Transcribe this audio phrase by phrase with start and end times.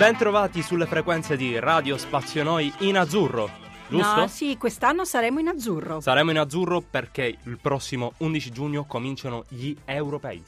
[0.00, 3.50] Bentrovati sulle frequenze di Radio Spazio Noi in azzurro,
[3.86, 4.20] giusto?
[4.20, 6.00] No, sì, quest'anno saremo in azzurro.
[6.00, 10.42] Saremo in azzurro perché il prossimo 11 giugno cominciano gli europei.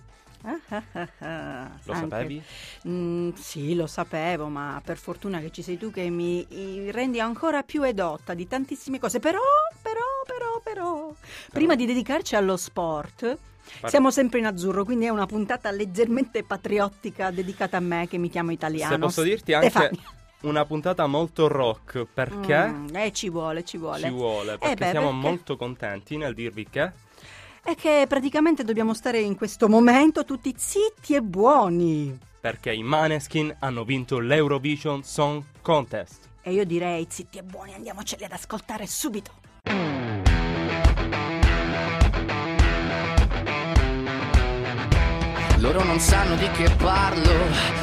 [0.45, 1.71] Ah, ah, ah, ah.
[1.85, 2.43] Lo Anche- sapevi?
[2.89, 6.47] Mm, sì, lo sapevo, ma per fortuna che ci sei tu che mi
[6.91, 9.21] rendi ancora più edotta di tantissime cose.
[9.21, 9.39] Però,
[9.81, 11.15] però, però, però,
[11.53, 13.39] prima di dedicarci allo sport,
[13.87, 18.29] siamo sempre in azzurro, quindi è una puntata leggermente patriottica dedicata a me che mi
[18.29, 18.93] chiamo italiano.
[18.95, 20.01] Se posso dirti anche Stefania.
[20.43, 24.03] una puntata molto rock perché Mm, eh, ci vuole, ci vuole.
[24.03, 26.91] ci vuole, perché beh, siamo perché- molto contenti nel dirvi che
[27.65, 32.19] È che praticamente dobbiamo stare in questo momento tutti zitti e buoni.
[32.41, 36.29] perché i Maneskin hanno vinto l'Eurovision Song Contest.
[36.43, 39.31] E io direi zitti e buoni, andiamoceli ad ascoltare subito.
[45.63, 47.31] Loro non sanno di che parlo,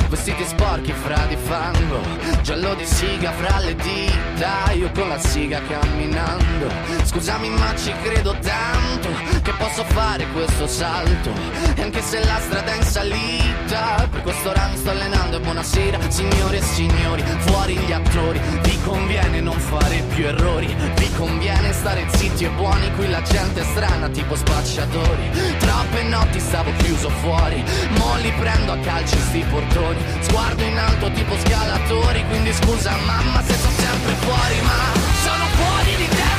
[0.09, 2.01] vestiti sporchi fra di fango,
[2.41, 6.67] giallo di siga fra le dita, io con la siga camminando.
[7.03, 9.07] Scusami ma ci credo tanto
[9.41, 11.31] che posso fare questo salto,
[11.75, 15.37] e anche se la strada è in salita, per questo ora mi sto allenando.
[15.37, 18.41] E buonasera signore e signori, fuori gli attori,
[19.49, 24.07] non fare più errori, vi conviene stare zitti e buoni, qui la gente è strana
[24.09, 27.63] tipo spacciatori, troppe notti stavo chiuso fuori,
[27.97, 33.41] mo li prendo a calci sti portoni, sguardo in alto tipo scalatori, quindi scusa mamma
[33.41, 34.79] se sono sempre fuori, ma
[35.23, 36.38] sono fuori di testa,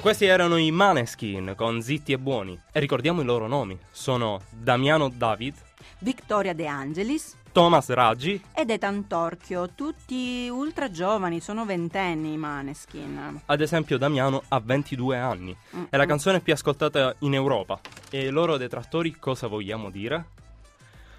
[0.00, 2.58] E questi erano i Maneskin con Zitti e Buoni.
[2.72, 3.78] E ricordiamo i loro nomi.
[3.90, 5.54] Sono Damiano David,
[5.98, 13.42] Victoria De Angelis Thomas Raggi ed Ethan Torchio, tutti ultra giovani, sono ventenni i Maneskin.
[13.44, 15.54] Ad esempio Damiano ha 22 anni.
[15.76, 17.78] Mm, È la canzone più ascoltata in Europa.
[18.08, 20.24] E i loro detrattori cosa vogliamo dire?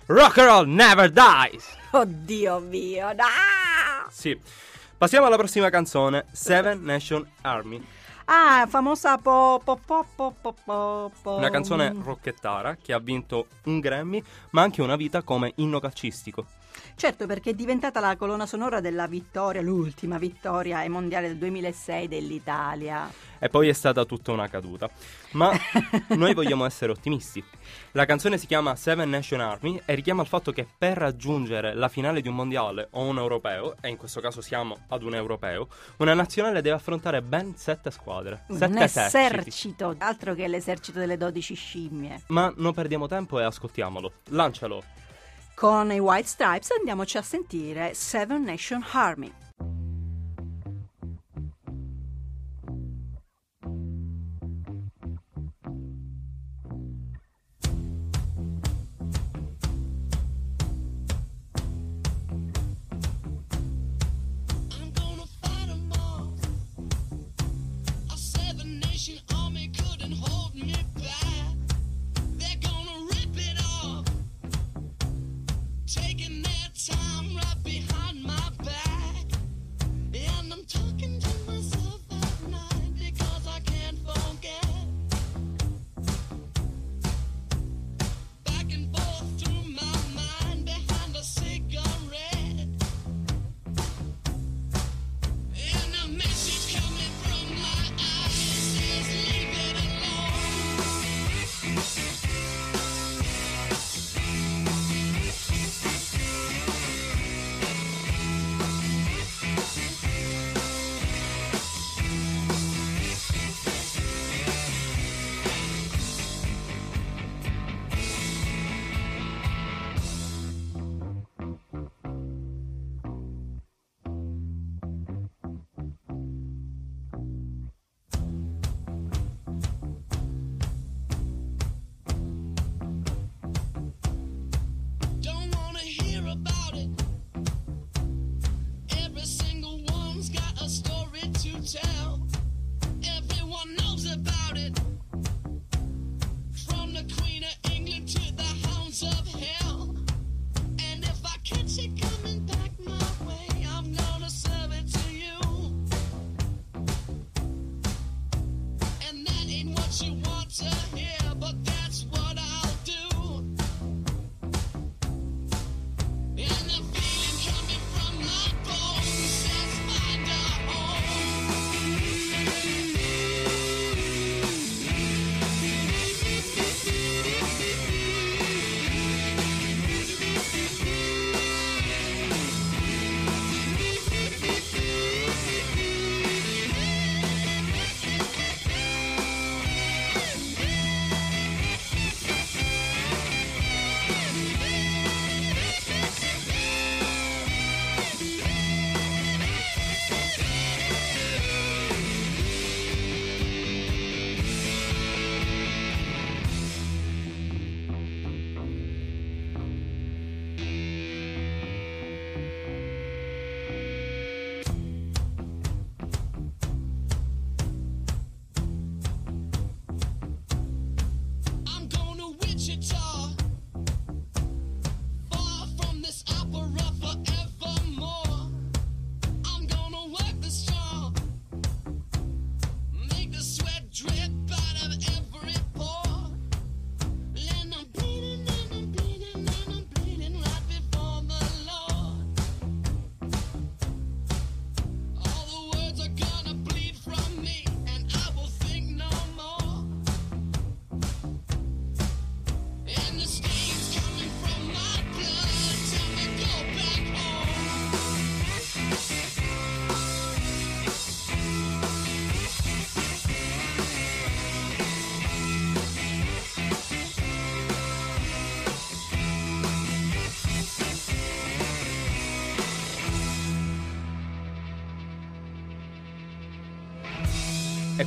[0.07, 1.67] Rock and roll never dies!
[1.91, 4.07] Oddio mio, ah!
[4.09, 4.35] Sì.
[4.97, 7.99] Passiamo alla prossima canzone, Seven Nation Army.
[8.33, 11.35] Ah, famosa po po po po po po po.
[11.35, 16.45] Una canzone rocchettara che ha vinto un Grammy, ma anche una vita come inno calcistico.
[17.01, 22.07] Certo, perché è diventata la colonna sonora della vittoria, l'ultima vittoria ai mondiali del 2006
[22.07, 23.11] dell'Italia.
[23.39, 24.87] E poi è stata tutta una caduta.
[25.31, 25.51] Ma
[26.15, 27.43] noi vogliamo essere ottimisti.
[27.93, 31.87] La canzone si chiama Seven Nation Army e richiama il fatto che per raggiungere la
[31.87, 35.69] finale di un mondiale o un europeo, e in questo caso siamo ad un europeo,
[35.97, 38.43] una nazionale deve affrontare ben sette squadre.
[38.49, 39.17] Un Sette eserciti.
[39.17, 42.21] esercito, altro che l'esercito delle 12 scimmie.
[42.27, 44.11] Ma non perdiamo tempo e ascoltiamolo.
[44.29, 45.00] Lancialo.
[45.61, 49.31] Con i White Stripes andiamoci a sentire Seven Nation Army.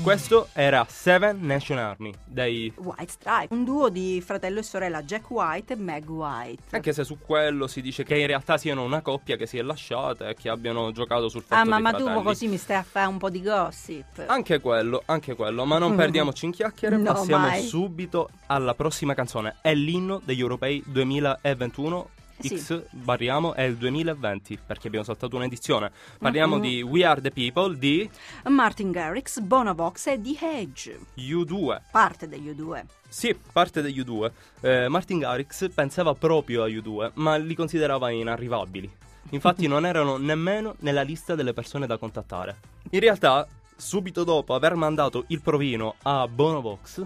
[0.04, 2.70] Questo era Seven Nation Army dei...
[2.76, 6.62] White Stripe, un duo di fratello e sorella Jack White e Meg White.
[6.76, 9.62] Anche se su quello si dice che in realtà siano una coppia che si è
[9.62, 12.82] lasciata e che abbiano giocato sul fatto Ah, ma, ma tu così mi stai a
[12.82, 14.24] fare un po' di gossip.
[14.26, 17.62] Anche quello, anche quello, ma non perdiamoci in chiacchiere, No, passiamo mai.
[17.62, 19.56] subito alla prossima canzone.
[19.62, 22.08] È l'inno degli europei 2021.
[22.38, 22.58] Sì.
[22.58, 25.90] X barriamo è il 2020 perché abbiamo saltato un'edizione.
[26.18, 26.60] Parliamo Mhm.
[26.62, 28.08] di We Are the People di
[28.48, 31.80] Martin Garrix, Bonovox e The Hedge, U2.
[31.90, 32.84] parte degli U2.
[33.08, 34.30] Sì, parte degli U2.
[34.60, 38.90] Eh, Martin Garrix pensava proprio a U2, ma li considerava inarrivabili.
[39.30, 42.56] Infatti non erano nemmeno nella lista delle persone da contattare.
[42.90, 47.04] In realtà, subito dopo aver mandato il provino a Bonovox,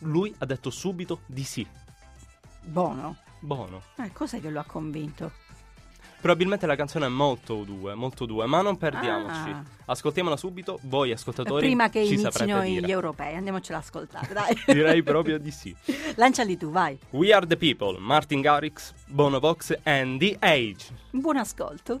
[0.00, 1.66] lui ha detto subito di sì.
[2.62, 3.16] Bono.
[3.44, 3.82] Bono.
[3.96, 5.30] Eh, cos'è che lo ha convinto?
[6.18, 9.50] Probabilmente la canzone è molto U2, molto U2, ma non perdiamoci.
[9.50, 9.62] Ah.
[9.84, 12.88] Ascoltiamola subito, voi ascoltatori Prima che ci inizino gli dire.
[12.88, 14.58] europei, andiamocela a ascoltare, dai.
[14.64, 15.76] Direi proprio di sì.
[16.16, 16.98] Lanciali tu, vai.
[17.10, 20.86] We Are The People, Martin Garrix, Bono Vox and The Age.
[21.10, 22.00] Buon ascolto.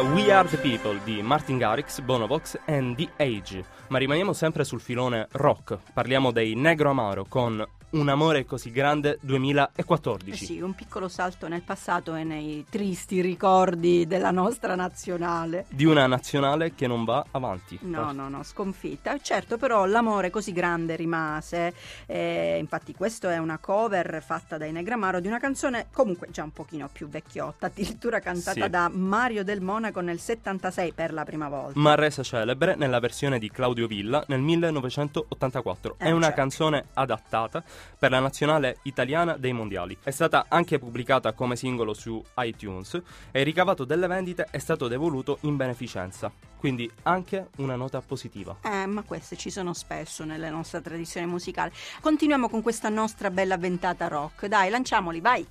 [0.00, 3.64] We Are The People di Martin Garrix, Bonovox and The Age.
[3.88, 5.78] Ma rimaniamo sempre sul filone rock.
[5.92, 10.30] Parliamo dei Negro Amaro con Un amore così grande 2014.
[10.30, 15.64] Eh sì, un piccolo salto nel passato e nei tristi ricordi della nostra nazionale.
[15.70, 17.78] Di una nazionale che non va avanti.
[17.82, 19.16] No, no, no, sconfitta.
[19.22, 21.72] Certo, però l'amore così grande rimase.
[22.04, 26.52] eh, infatti, questa è una cover fatta dai Negramaro di una canzone comunque già un
[26.52, 28.68] pochino più vecchiotta, addirittura cantata Sì.
[28.70, 31.78] da Mario Del Monaco nel 76 per la prima volta.
[31.80, 35.94] ma resa celebre nella versione di Claudio Villa nel 1984.
[35.98, 36.40] Eh, È una certo.
[36.40, 37.64] canzone adattata
[37.98, 39.96] per la nazionale italiana dei mondiali.
[40.02, 44.88] È stata anche pubblicata come singolo su iTunes e il ricavato delle vendite è stato
[44.88, 46.30] devoluto in beneficenza.
[46.56, 48.56] Quindi anche una nota positiva.
[48.62, 51.70] Eh, ma queste ci sono spesso nelle nostre tradizioni musicali.
[52.00, 54.46] Continuiamo con questa nostra bella ventata rock.
[54.46, 55.46] Dai, lanciamoli, vai!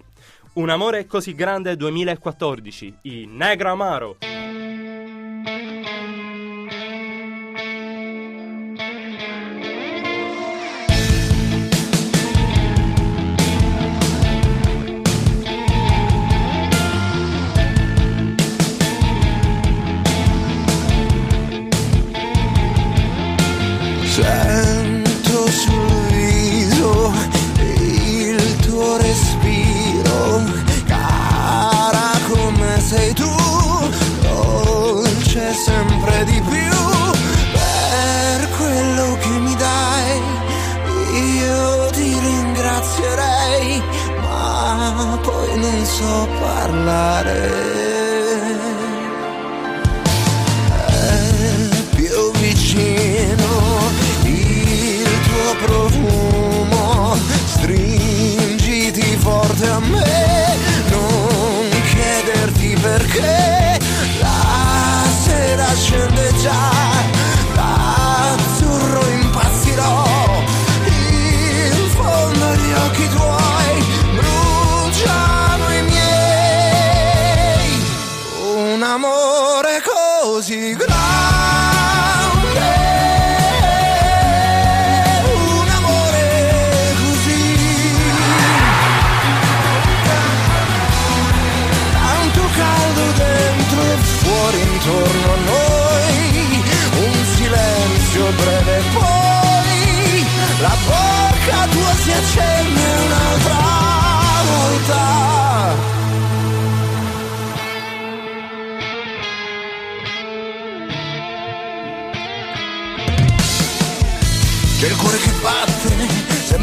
[0.53, 4.17] Un amore così grande 2014, i Negra Amaro.
[59.81, 60.16] Forte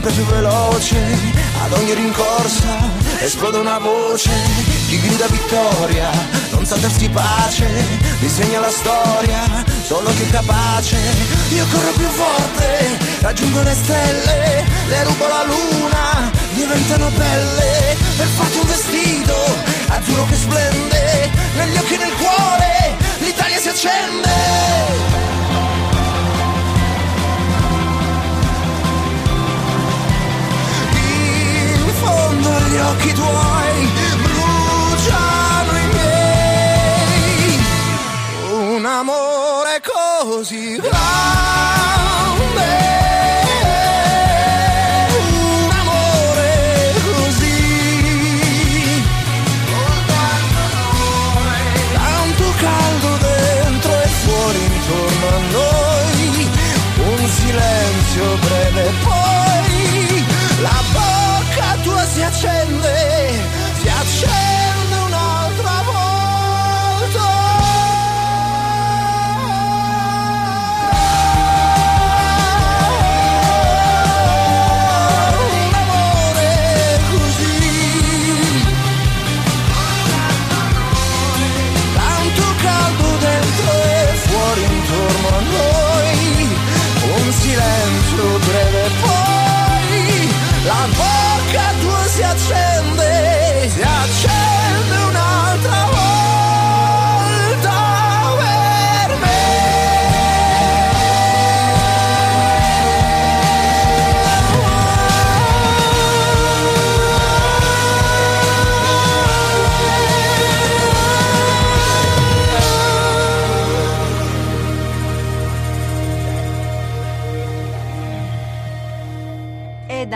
[0.04, 0.96] sempre più veloce,
[1.62, 4.30] ad ogni rincorsa esplode una voce,
[4.88, 6.10] ti grida vittoria,
[6.50, 7.66] non sa darsi pace,
[8.18, 10.98] disegna la storia, solo che è capace,
[11.50, 18.58] io corro più forte, raggiungo le stelle, le rubo la luna, diventano belle, per farti
[18.58, 19.36] un vestito,
[19.88, 25.13] azzurro che splende, negli occhi e nel cuore, l'Italia si accende.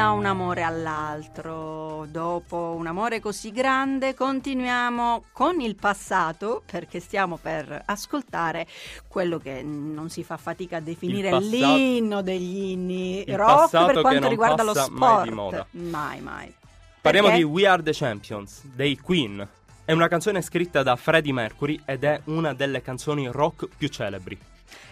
[0.09, 7.37] Da un amore all'altro, dopo un amore così grande, continuiamo con il passato perché stiamo
[7.37, 8.67] per ascoltare
[9.07, 14.01] quello che non si fa fatica a definire passato- l'inno degli inni Il rock per
[14.01, 14.91] quanto riguarda lo sport.
[14.93, 15.67] mai di moda.
[15.73, 16.55] Mai, mai.
[17.03, 17.43] Parliamo Perché?
[17.45, 19.47] di We Are the Champions dei Queen.
[19.85, 24.39] È una canzone scritta da Freddie Mercury ed è una delle canzoni rock più celebri.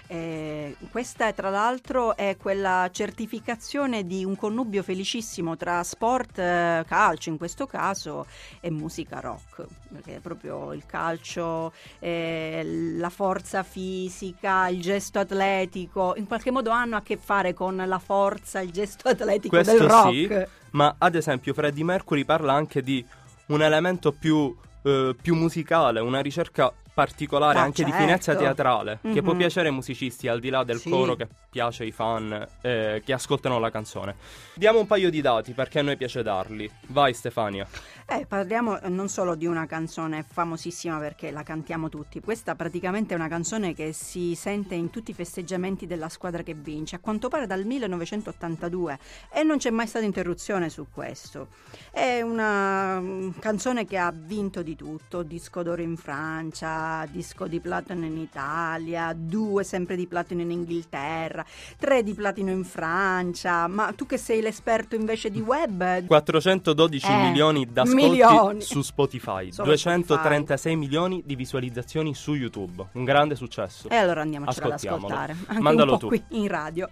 [0.08, 7.30] Eh, questa tra l'altro è quella certificazione di un connubio felicissimo tra sport, eh, calcio
[7.30, 8.26] in questo caso,
[8.60, 12.62] e musica rock, perché è proprio il calcio, eh,
[12.96, 17.98] la forza fisica, il gesto atletico, in qualche modo hanno a che fare con la
[17.98, 20.10] forza, il gesto atletico Questo del rock.
[20.12, 23.04] sì, ma ad esempio Freddie Mercury parla anche di
[23.46, 26.72] un elemento più, eh, più musicale, una ricerca
[27.06, 28.06] particolare Ah, anche di certo.
[28.06, 29.38] finezza teatrale, che può Mhm.
[29.38, 30.88] piacere ai musicisti al di là del Sì.
[30.88, 34.14] coro che piace ai fan eh, che ascoltano la canzone.
[34.54, 36.70] Diamo un paio di dati perché a noi piace darli.
[36.86, 37.66] Vai Stefania.
[38.08, 43.14] Eh, parliamo eh, non solo di una canzone famosissima perché la cantiamo tutti, questa praticamente
[43.14, 46.98] è una canzone che si sente in tutti i festeggiamenti della squadra che vince, a
[47.00, 48.98] quanto pare dal 1982
[49.32, 51.48] e non c'è mai stata interruzione su questo.
[51.90, 57.58] È una mm, canzone che ha vinto di tutto, disco d'oro in Francia, disco di
[57.58, 61.44] platino in Italia, due sempre di platino in Inghilterra,
[61.76, 63.66] tre di platino in Francia.
[63.66, 68.60] Ma tu che sei l'esperto invece di web, 412 Eh, milioni d'ascolti milioni.
[68.60, 72.86] su Spotify, Solo 236 milioni di visualizzazioni su YouTube.
[72.92, 73.88] Un grande successo.
[73.88, 75.36] E allora andiamocela ad ascoltare.
[75.46, 76.08] Anche Mandalo un po' tu.
[76.08, 76.88] qui in radio.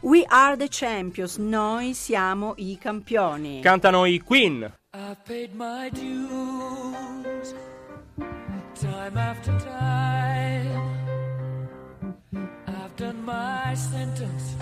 [0.00, 3.60] We are the champions, noi siamo i campioni.
[3.60, 4.72] Cantano i Queen.
[4.94, 7.54] I've paid my dues
[8.82, 10.66] time after time.
[12.66, 14.56] I've done my sentence,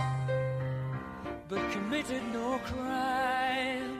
[1.48, 3.99] but committed no crime.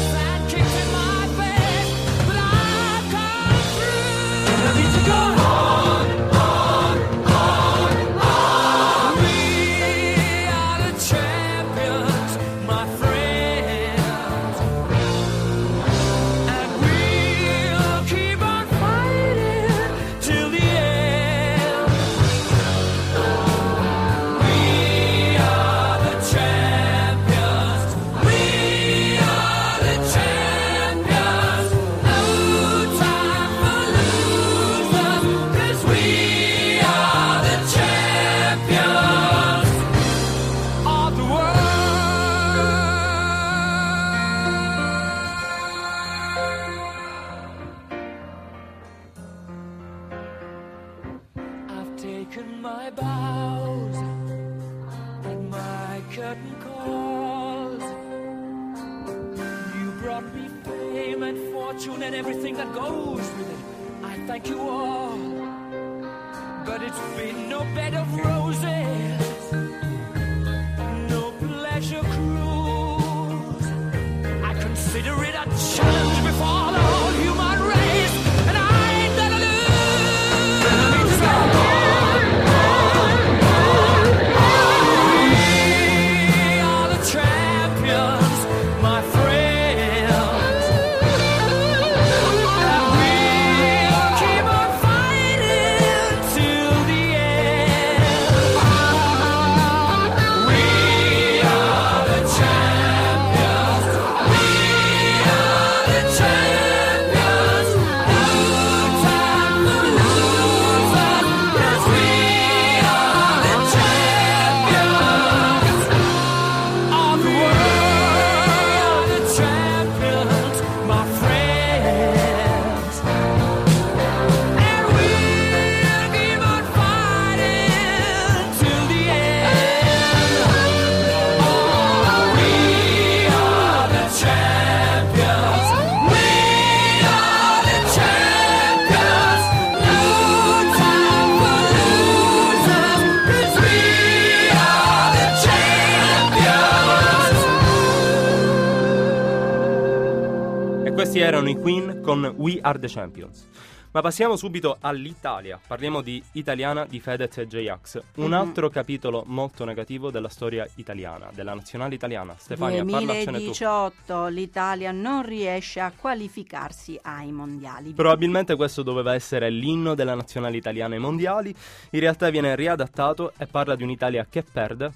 [152.21, 153.47] con We Are the Champions.
[153.93, 155.59] Ma passiamo subito all'Italia.
[155.65, 158.01] Parliamo di Italiana di Fedez e J-Ax.
[158.15, 162.33] Un altro capitolo molto negativo della storia italiana, della nazionale italiana.
[162.37, 163.51] Stefania, parlacene tu.
[163.51, 167.91] 2018 l'Italia non riesce a qualificarsi ai mondiali.
[167.91, 171.53] Probabilmente questo doveva essere l'inno della nazionale italiana ai mondiali.
[171.89, 174.93] In realtà viene riadattato e parla di un'Italia che perde.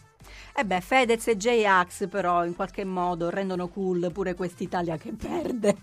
[0.55, 5.75] E beh, Fedez e J-Ax però in qualche modo rendono cool pure quest'Italia che perde.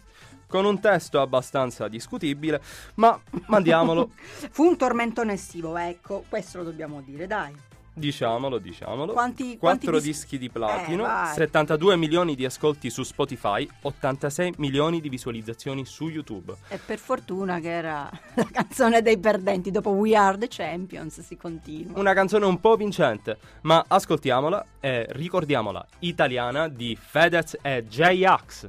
[0.52, 2.60] Con un testo abbastanza discutibile,
[2.96, 4.10] ma mandiamolo,
[4.52, 7.54] Fu un tormentone estivo, ecco, questo lo dobbiamo dire, dai.
[7.94, 9.12] diciamolo, diciamolo.
[9.14, 11.34] Quanti- quanti 4 dis- dischi di platino, Eh, vai.
[11.34, 16.54] 72 milioni di ascolti su Spotify, 86 milioni di visualizzazioni su YouTube.
[16.68, 21.36] E per fortuna che era la canzone dei perdenti, dopo We Are the Champions si
[21.38, 21.98] continua.
[21.98, 28.68] Una canzone un po' vincente, ma ascoltiamola e ricordiamola, italiana di Fedez e J-Ax.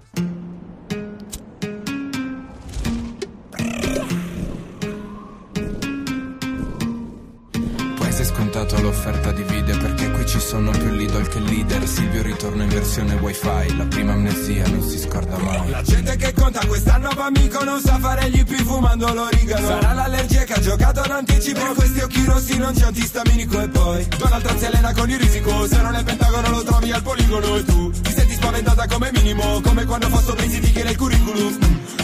[8.53, 11.87] Scontato l'offerta di video perché qui ci sono più Lidl che leader.
[11.87, 15.71] Silvio ritorna in versione wifi La prima amnesia non si scorda mai.
[15.71, 19.93] La gente che conta quest'anno va amico non sa fare gli IP fumando l'origano Sarà
[19.93, 24.07] l'allergia che ha giocato d'anticipo Per questi occhi rossi non c'è antistaminico e poi.
[24.19, 27.55] Donald Trump si allena con il risico Se non è pentagono lo trovi al poligono
[27.55, 31.57] e tu Ti senti spaventata come minimo Come quando fosso pensi di che nel curriculum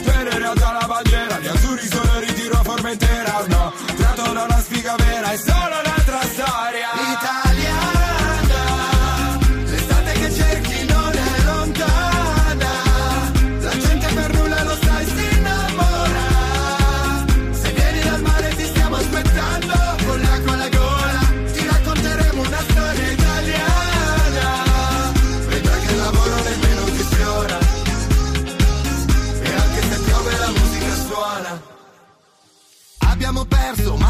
[0.10, 0.12] Mm.
[0.12, 4.60] Tenere alta la bandiera Gli azzurri sono in ritiro a Formentera No, tratto da una
[4.62, 7.49] sfiga vera È solo un'altra storia Italiana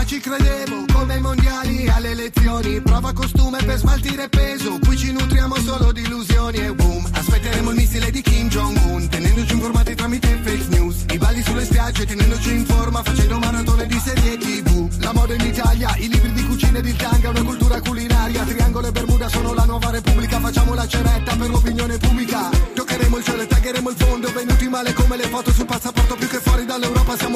[0.10, 2.82] ci credevo, come ai mondiali, alle elezioni.
[2.82, 7.08] Prova costume per smaltire peso, qui ci nutriamo solo di illusioni e boom.
[7.12, 11.06] Aspetteremo il missile di Kim Jong-un, tenendoci informati tramite fake news.
[11.12, 14.90] I balli sulle spiagge, tenendoci in forma, facendo maratone di serie TV.
[15.00, 18.44] La moda in Italia, i libri di cucina ed il tanga, una cultura culinaria.
[18.46, 22.50] Triangolo e Bermuda sono la nuova repubblica, facciamo la ceretta per l'opinione pubblica.
[22.74, 26.28] Toccheremo il cielo e taggeremo il fondo, venuti male come le foto sul passaporto, più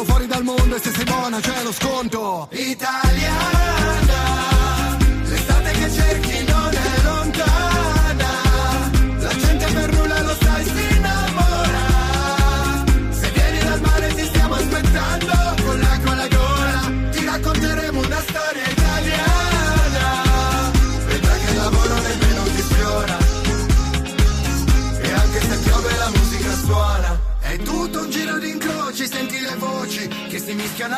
[0.06, 2.48] fuori dal mondo e se sei buona c'è lo sconto.
[2.52, 3.03] Italiana,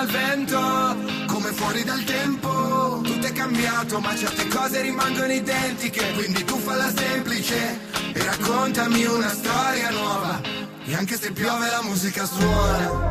[0.05, 3.01] si mischiano al vento Come fuori dal tempo.
[3.03, 6.13] Tutto è cambiato ma certe cose rimangono identiche.
[6.13, 7.79] Quindi tu falla semplice
[8.13, 10.41] E raccontami una storia nuova.
[10.85, 13.09] E anche se piove la musica suona.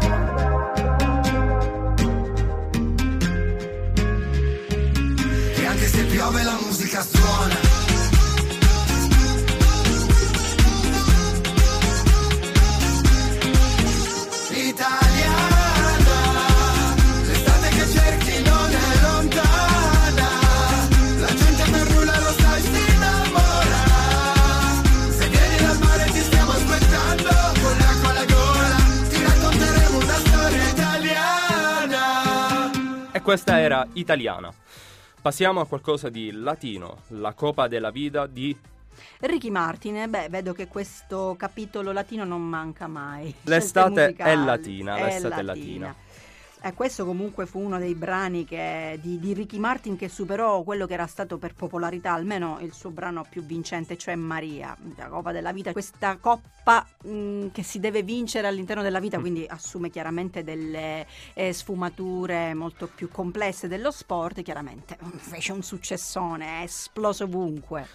[5.56, 7.63] E anche se piove la musica suona
[33.24, 34.52] questa era italiana.
[35.22, 38.54] Passiamo a qualcosa di latino, la Copa della Vita di
[39.20, 43.34] Ricky Martin, eh, beh, vedo che questo capitolo latino non manca mai.
[43.44, 45.94] L'estate è latina, l'estate è latina.
[46.66, 50.86] Eh, questo comunque fu uno dei brani che- di, di Ricky Martin che superò quello
[50.86, 55.30] che era stato per popolarità, almeno il suo brano più vincente, cioè Maria, la Coppa
[55.30, 55.72] della Vita.
[55.72, 61.52] Questa coppa mh, che si deve vincere all'interno della vita, quindi assume chiaramente delle eh,
[61.52, 64.40] sfumature molto più complesse dello sport.
[64.40, 67.86] Chiaramente fece un successone, è esploso ovunque.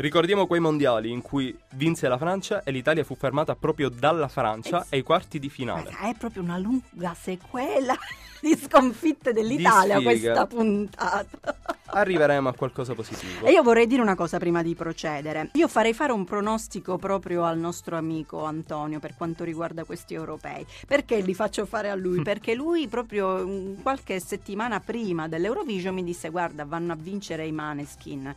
[0.00, 4.86] Ricordiamo quei mondiali in cui vinse la Francia e l'Italia fu fermata proprio dalla Francia
[4.90, 5.90] ai quarti di finale.
[5.90, 7.96] Ma È proprio una lunga sequela
[8.42, 11.56] di sconfitte dell'Italia Di questa puntata.
[11.90, 13.46] Arriveremo a qualcosa positivo.
[13.46, 15.50] E io vorrei dire una cosa prima di procedere.
[15.54, 20.66] Io farei fare un pronostico proprio al nostro amico Antonio per quanto riguarda questi europei.
[20.86, 22.20] Perché li faccio fare a lui?
[22.22, 27.52] Perché lui proprio mm, qualche settimana prima dell'Eurovision mi disse guarda vanno a vincere i
[27.52, 28.34] Maneskin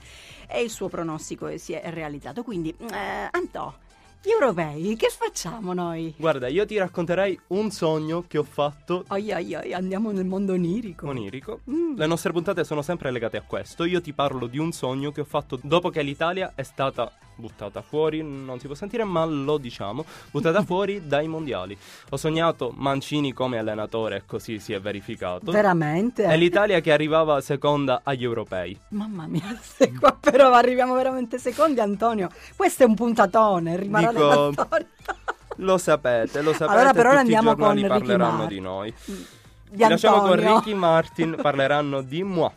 [0.47, 2.43] e il suo pronostico si è realizzato.
[2.43, 3.73] Quindi eh, Antò,
[4.23, 6.13] gli europei che facciamo noi?
[6.15, 10.53] Guarda, io ti racconterei un sogno che ho fatto Oi, oi, oi, andiamo nel mondo
[10.53, 11.07] onirico.
[11.07, 11.61] onirico.
[11.69, 11.95] Mm.
[11.97, 13.83] Le nostre puntate sono sempre legate a questo.
[13.83, 17.81] Io ti parlo di un sogno che ho fatto dopo che l'Italia è stata buttata
[17.81, 21.77] fuori, non si può sentire, ma lo diciamo, buttata fuori dai mondiali.
[22.11, 25.51] Ho sognato Mancini come allenatore e così si è verificato.
[25.51, 26.23] Veramente?
[26.23, 28.77] E l'Italia che arrivava seconda agli europei.
[28.89, 32.29] Mamma mia, se qua però arriviamo veramente secondi, Antonio.
[32.55, 34.87] Questo è un puntatone, rimarrà Dico- storia.
[35.57, 36.71] Lo sapete, lo sapete.
[36.71, 38.55] Allora, per ora tutti i andiamo giornali con Ricky parleranno Martin.
[38.57, 38.93] di noi.
[39.05, 40.55] Di Ci lasciamo con Antonio.
[40.57, 42.49] Ricky Martin, parleranno di moi,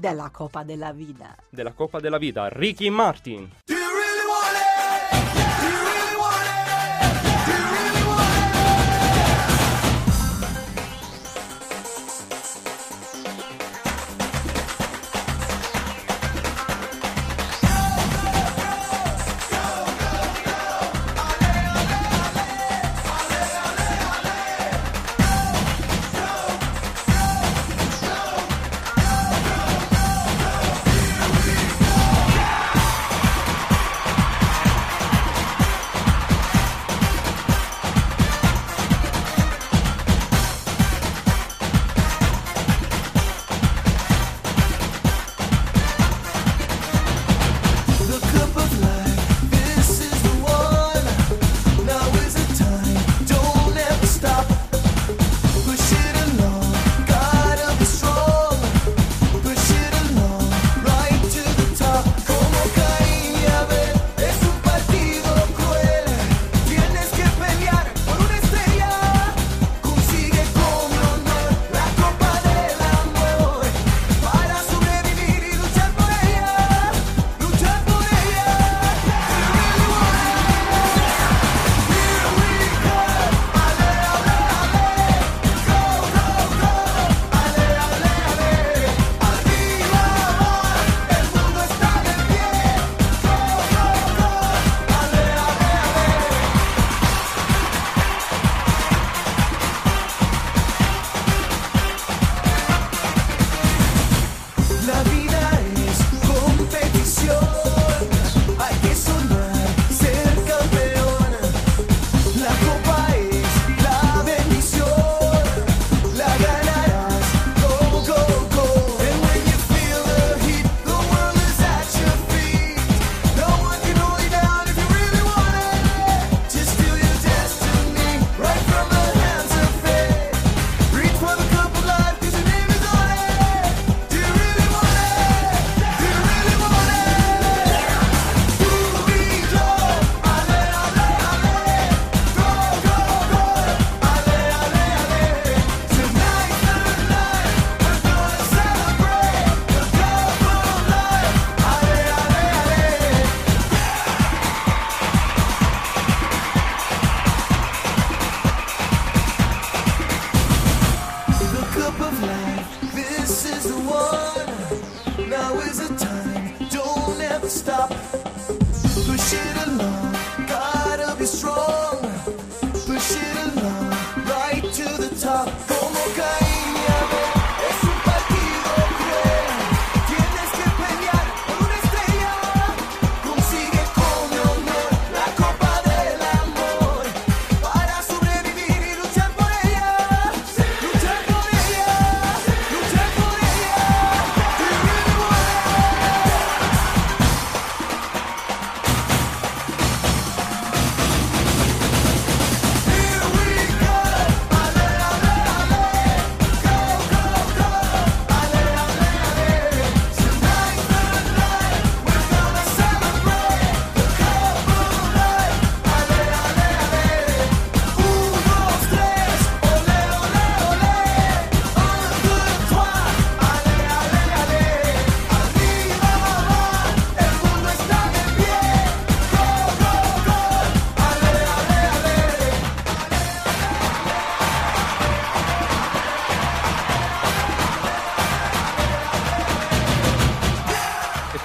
[0.00, 1.36] Della Coppa della Vita.
[1.50, 2.48] della Coppa della Vita.
[2.48, 3.50] Ricky Martin.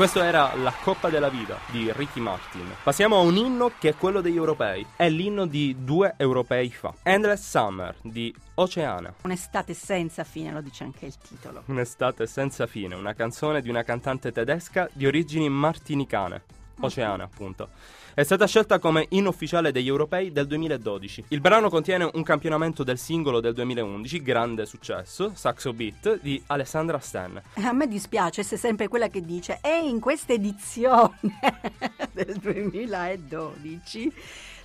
[0.06, 2.76] Questo era La Coppa della Vita di Ricky Martin.
[2.84, 4.86] Passiamo a un inno che è quello degli europei.
[4.96, 6.94] È l'inno di due europei fa.
[7.02, 9.12] Endless Summer di Oceana.
[9.24, 11.64] Un'estate senza fine, lo dice anche il titolo.
[11.66, 16.44] Un'estate senza fine, una canzone di una cantante tedesca di origini martinicane.
[16.82, 17.70] Oceana, appunto.
[18.16, 21.26] È stata scelta come inno ufficiale degli europei del 2012.
[21.28, 26.98] Il brano contiene un campionamento del singolo del 2011, grande successo, Saxo Beat, di Alessandra
[27.00, 27.42] Sten.
[27.56, 31.12] A me dispiace essere sempre quella che dice e in questa edizione
[32.14, 34.14] del 2012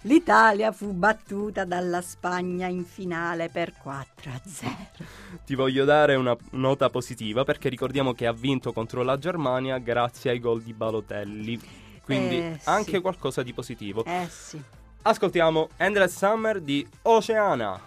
[0.02, 4.74] l'Italia fu battuta dalla Spagna in finale per 4 a 0.
[5.44, 10.30] Ti voglio dare una nota positiva perché ricordiamo che ha vinto contro la Germania grazie
[10.30, 11.88] ai gol di Balotelli.
[12.16, 12.68] Quindi Eh, sì.
[12.68, 14.04] anche qualcosa di positivo.
[14.04, 14.60] Eh sì.
[15.02, 17.80] Ascoltiamo Endless Summer di Oceana.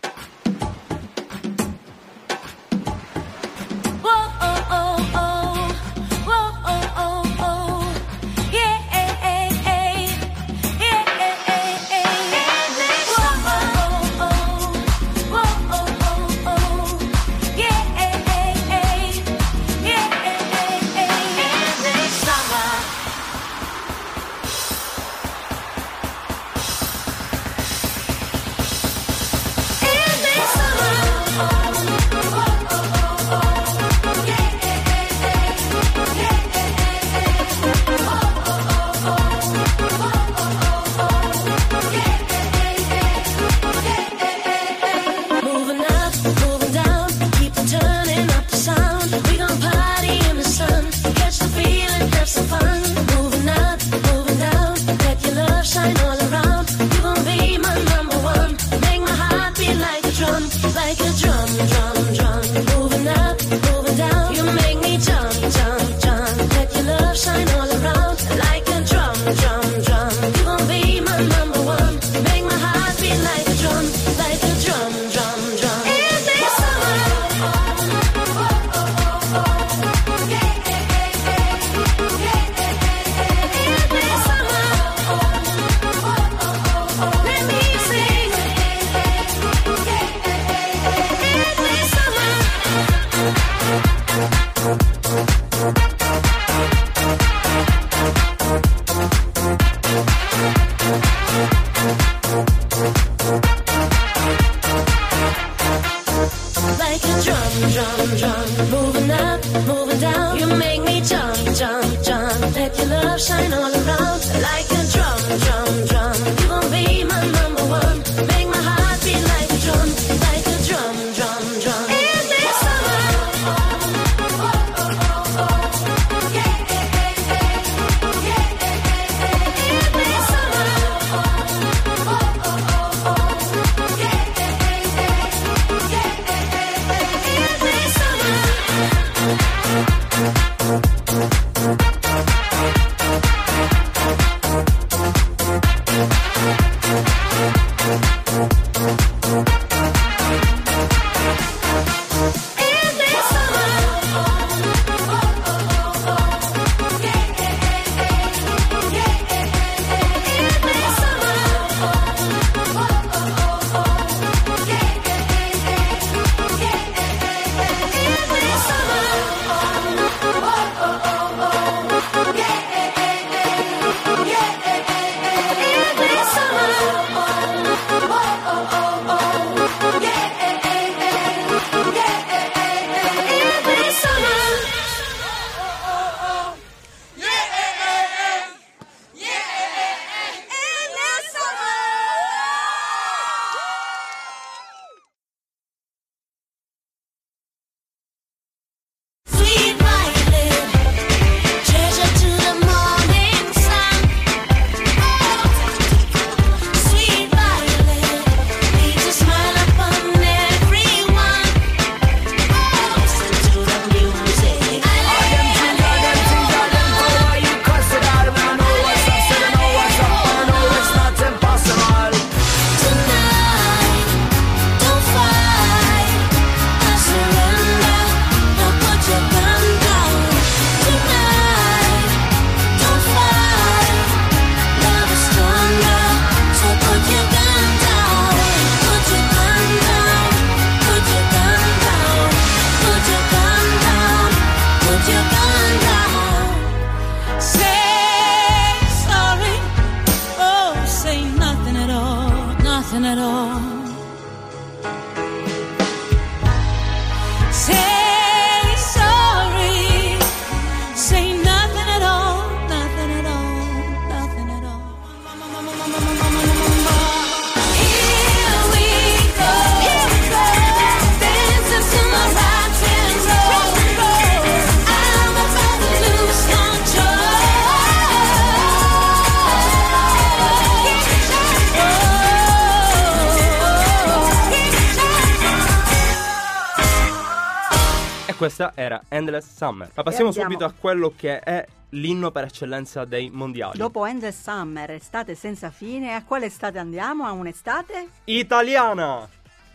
[288.43, 289.89] Questa era Endless Summer.
[289.95, 293.77] Ma passiamo subito a quello che è l'inno per eccellenza dei mondiali.
[293.77, 297.23] Dopo Endless Summer, estate senza fine, a quale estate andiamo?
[297.23, 298.09] A un'estate?
[298.25, 299.25] Italiana!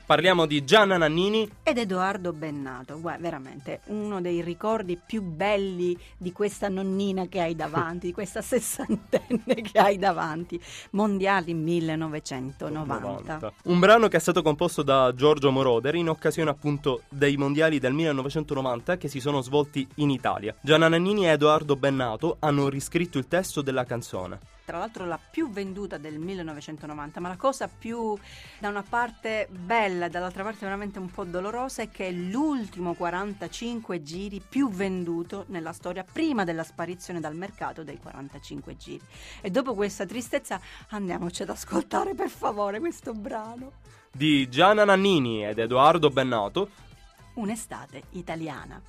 [0.09, 6.33] Parliamo di Gianna Nannini Ed Edoardo Bennato, guarda, veramente uno dei ricordi più belli di
[6.33, 10.59] questa nonnina che hai davanti, di questa sessantenne che hai davanti.
[10.93, 12.99] Mondiali 1990.
[12.99, 13.53] 90.
[13.65, 17.93] Un brano che è stato composto da Giorgio Moroder in occasione appunto dei mondiali del
[17.93, 20.55] 1990 che si sono svolti in Italia.
[20.63, 24.57] Gianna Nannini e Edoardo Bennato hanno riscritto il testo della canzone.
[24.69, 28.15] Tra l'altro la più venduta del 1990, ma la cosa più
[28.59, 32.93] da una parte bella e dall'altra parte veramente un po' dolorosa è che è l'ultimo
[32.93, 39.01] 45 giri più venduto nella storia prima della sparizione dal mercato dei 45 giri.
[39.41, 40.61] E dopo questa tristezza
[40.91, 43.73] andiamoci ad ascoltare per favore questo brano.
[44.13, 46.69] Di Gianna Nannini ed Edoardo Bennato,
[47.39, 48.83] Un'estate italiana.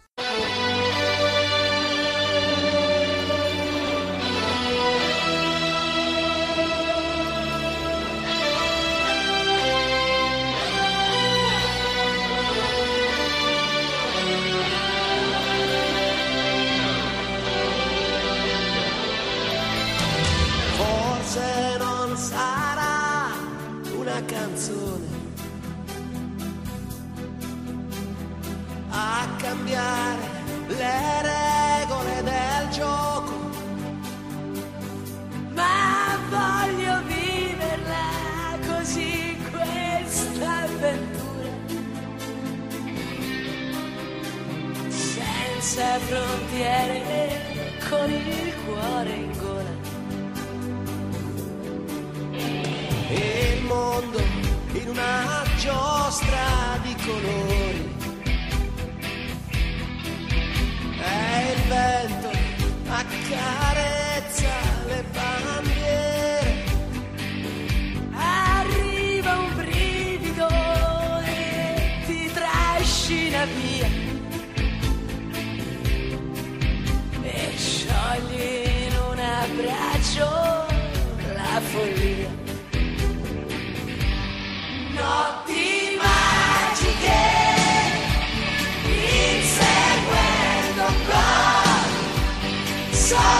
[93.09, 93.38] Con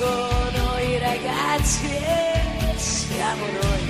[0.00, 3.89] escono i ragazzi e siamo noi.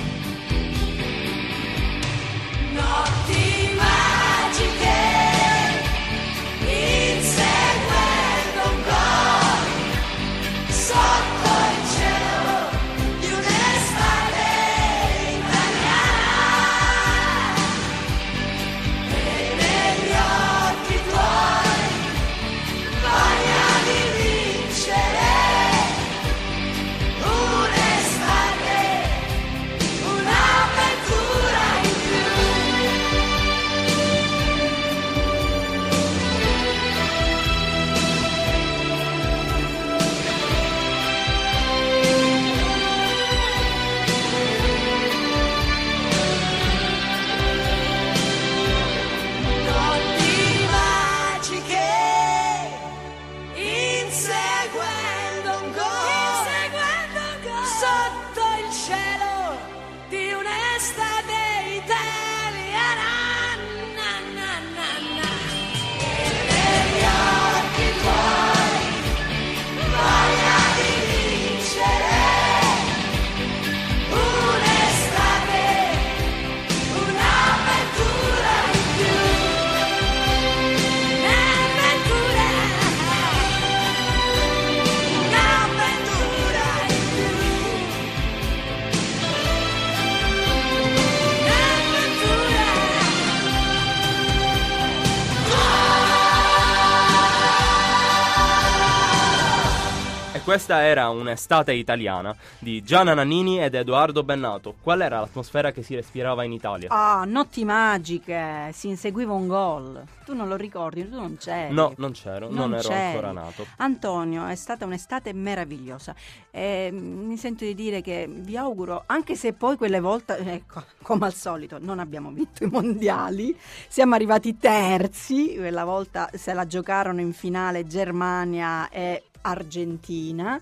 [100.51, 104.75] questa era un'estate italiana di Gianna Nannini ed Edoardo Bennato.
[104.81, 106.89] Qual era l'atmosfera che si respirava in Italia?
[106.89, 110.03] Ah, notti magiche, si inseguiva un gol.
[110.25, 111.73] Tu non lo ricordi, tu non c'eri.
[111.73, 113.15] No, non c'ero, non, ero c'eri.
[113.15, 113.65] ancora nato.
[113.77, 116.13] Antonio, è stata un'estate meravigliosa.
[116.51, 120.83] E mm, mi sento di dire che vi auguro, anche se poi quelle volte, ecco,
[121.01, 126.67] come al solito, non abbiamo vinto i mondiali, siamo arrivati terzi, quella volta se la
[126.67, 130.59] giocarono in finale Germania e Argentina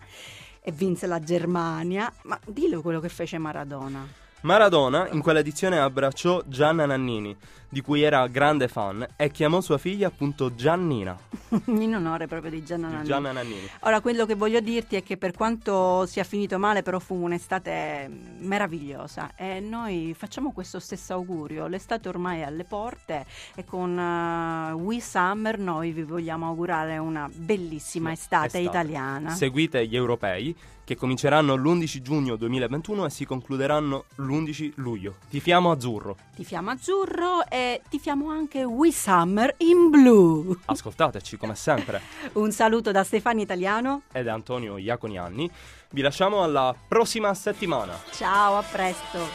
[0.61, 2.11] e vinse la Germania.
[2.23, 4.07] Ma dillo quello che fece Maradona.
[4.41, 7.35] Maradona in quell'edizione abbracciò Gianna Nannini,
[7.69, 11.17] di cui era grande fan, e chiamò sua figlia appunto Giannina.
[11.65, 13.09] in onore proprio di Gianna di Nannini.
[13.09, 13.69] Gianna Nannini.
[13.81, 18.09] Ora, quello che voglio dirti è che per quanto sia finito male, però fu un'estate
[18.39, 21.67] meravigliosa e noi facciamo questo stesso augurio.
[21.67, 27.29] L'estate ormai è alle porte e con eh, We Summer noi vi vogliamo augurare una
[27.33, 28.65] bellissima estate, Estate.
[28.65, 29.29] italiana.
[29.31, 30.55] Seguite gli europei
[30.89, 35.17] che cominceranno l'11 giugno 2021 e si concluderanno l'11 luglio.
[35.29, 36.17] Tifiamo azzurro.
[36.33, 40.57] Tifiamo azzurro e eh, tifiamo anche We Summer in Blue.
[40.65, 42.01] Ascoltateci come sempre.
[42.33, 45.49] Un saluto da Stefani Italiano ed da Antonio Iaconianni.
[45.91, 47.99] Vi lasciamo alla prossima settimana.
[48.11, 49.27] Ciao, a presto.